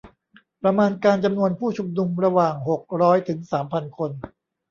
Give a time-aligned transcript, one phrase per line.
[0.63, 4.11] ประมาณการจำนวนผู้ชุมนุมระหว่างหกร้อยถึงสามพันคน